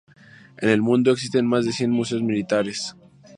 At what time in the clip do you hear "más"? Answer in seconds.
1.45-1.63